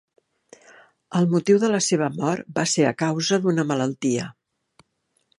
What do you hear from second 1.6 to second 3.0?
de la seva mort va ser a